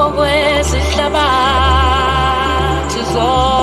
[0.00, 3.53] okwezihlabathi zonke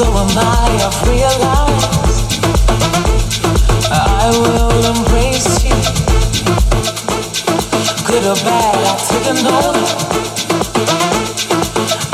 [0.00, 2.40] So am I, I've realized
[3.92, 5.76] I will embrace you.
[8.08, 9.76] Good or bad, I'll take a note.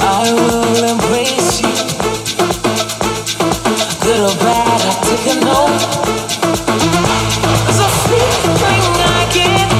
[0.03, 1.70] I will embrace you.
[4.03, 5.78] Good or bad, I'll take a note.
[7.62, 9.70] There's a feeling I get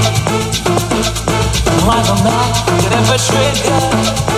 [1.83, 2.55] when I'm mad,
[2.95, 4.36] every trigger.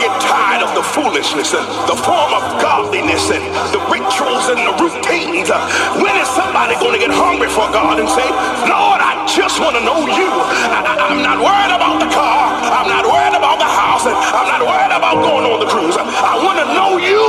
[0.00, 4.74] get tired of the foolishness and the form of godliness and the rituals and the
[4.80, 5.52] routines.
[5.52, 5.60] Uh,
[6.00, 8.24] when is somebody going to get hungry for God and say,
[8.64, 10.30] Lord, I just want to know you.
[10.72, 12.48] I, am not worried about the car.
[12.64, 14.08] I'm not worried about the house.
[14.08, 15.96] And I'm not worried about going on the cruise.
[16.00, 17.20] Uh, I, I want to know you.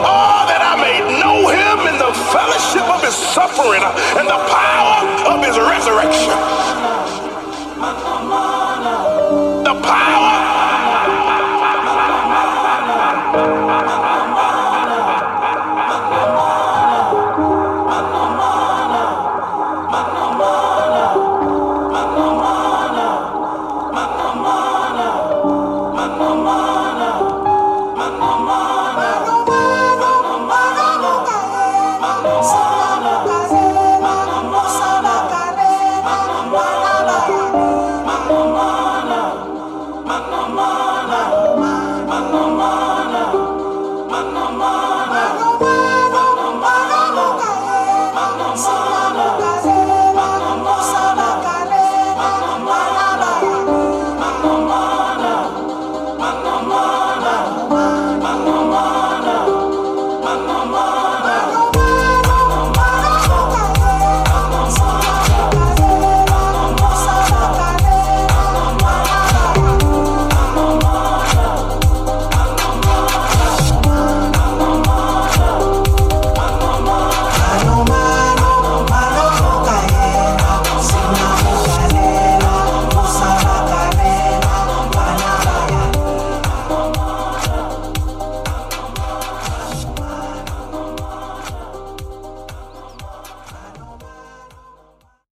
[0.00, 4.40] Oh, that I may know him in the fellowship of his suffering uh, and the
[4.48, 6.32] power of his resurrection.
[9.68, 10.17] The power